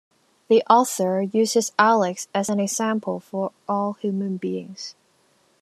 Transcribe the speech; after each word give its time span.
The 0.47 0.63
author 0.67 1.21
uses 1.21 1.73
Alex 1.77 2.27
as 2.33 2.49
an 2.49 2.59
example 2.59 3.19
for 3.19 3.51
all 3.69 3.93
human 3.93 4.37
beings. 4.37 4.95